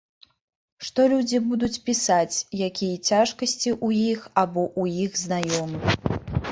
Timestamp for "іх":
4.13-4.19, 5.05-5.25